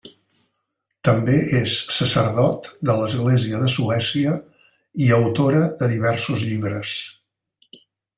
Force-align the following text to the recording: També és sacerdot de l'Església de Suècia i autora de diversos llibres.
També 1.07 1.33
és 1.57 1.73
sacerdot 1.97 2.69
de 2.89 2.95
l'Església 2.99 3.59
de 3.65 3.69
Suècia 3.73 4.33
i 5.05 5.11
autora 5.19 5.61
de 5.83 5.91
diversos 5.93 6.47
llibres. 6.49 6.95